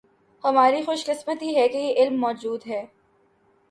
ہماری 0.43 0.81
خوش 0.83 1.05
قسمتی 1.05 1.55
ہے 1.55 1.67
کہ 1.67 1.77
یہ 1.77 1.93
علم 1.97 2.19
موجود 2.19 2.67
ہے 2.67 2.85